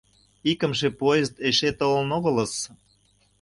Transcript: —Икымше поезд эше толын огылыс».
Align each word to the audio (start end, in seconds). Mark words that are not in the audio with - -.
—Икымше 0.51 0.89
поезд 0.99 1.35
эше 1.49 1.69
толын 1.79 2.09
огылыс». 2.17 2.53